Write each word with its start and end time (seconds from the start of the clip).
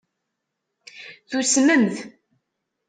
Tusmemt. 1.29 1.95